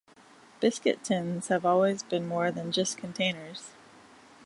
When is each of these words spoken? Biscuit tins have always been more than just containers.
Biscuit 0.59 1.03
tins 1.03 1.49
have 1.49 1.63
always 1.63 2.01
been 2.01 2.27
more 2.27 2.49
than 2.49 2.71
just 2.71 2.97
containers. 2.97 3.73